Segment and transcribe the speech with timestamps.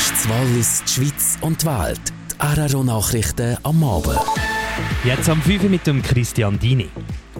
[0.00, 2.00] Podcasts Wallis, die Schweiz und die Welt.
[2.32, 4.18] Die RRO-Nachrichten am Abend.
[5.04, 6.88] Jetzt am 5 mit dem Christian Dini.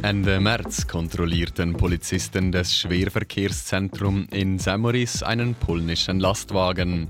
[0.02, 7.08] Ende März kontrollierten Polizisten des Schwerverkehrszentrums in Samoris einen polnischen Lastwagen.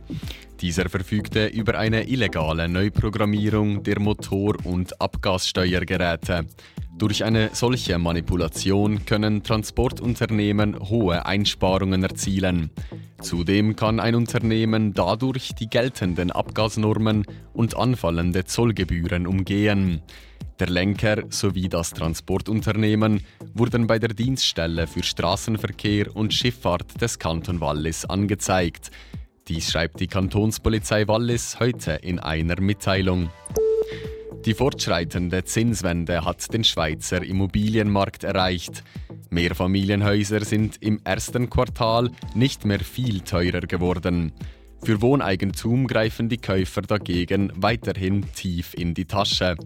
[0.60, 6.46] Dieser verfügte über eine illegale Neuprogrammierung der Motor- und Abgassteuergeräte.
[6.96, 12.70] Durch eine solche Manipulation können Transportunternehmen hohe Einsparungen erzielen.
[13.20, 20.02] Zudem kann ein Unternehmen dadurch die geltenden Abgasnormen und anfallende Zollgebühren umgehen.
[20.58, 23.22] Der Lenker sowie das Transportunternehmen
[23.54, 28.90] wurden bei der Dienststelle für Straßenverkehr und Schifffahrt des Kanton Wallis angezeigt.
[29.48, 33.30] Dies schreibt die Kantonspolizei Wallis heute in einer Mitteilung.
[34.46, 38.84] Die fortschreitende Zinswende hat den Schweizer Immobilienmarkt erreicht.
[39.30, 44.32] Mehrfamilienhäuser sind im ersten Quartal nicht mehr viel teurer geworden.
[44.82, 49.56] Für Wohneigentum greifen die Käufer dagegen weiterhin tief in die Tasche.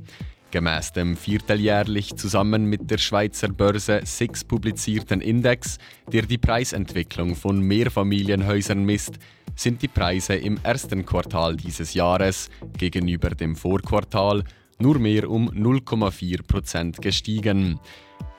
[0.51, 5.79] Gemäß dem vierteljährlich zusammen mit der Schweizer Börse SIX publizierten Index,
[6.13, 9.19] der die Preisentwicklung von Mehrfamilienhäusern misst,
[9.57, 14.45] sind die Preise im ersten Quartal dieses Jahres gegenüber dem Vorquartal
[14.79, 17.81] nur mehr um 0,4 Prozent gestiegen.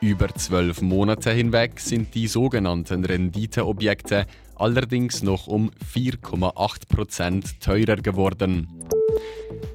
[0.05, 8.67] Über zwölf Monate hinweg sind die sogenannten Renditeobjekte allerdings noch um 4,8 Prozent teurer geworden.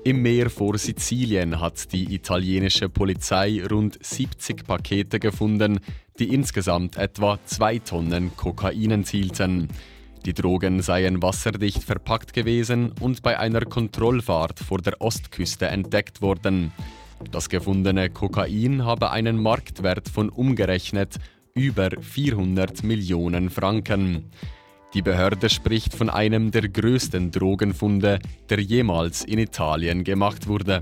[0.04, 5.80] Im Meer vor Sizilien hat die italienische Polizei rund 70 Pakete gefunden,
[6.20, 9.66] die insgesamt etwa 2 Tonnen Kokain enthielten.
[10.26, 16.70] Die Drogen seien wasserdicht verpackt gewesen und bei einer Kontrollfahrt vor der Ostküste entdeckt worden.
[17.28, 21.16] Das gefundene Kokain habe einen Marktwert von umgerechnet
[21.54, 24.30] über 400 Millionen Franken.
[24.94, 30.78] Die Behörde spricht von einem der größten Drogenfunde, der jemals in Italien gemacht wurde.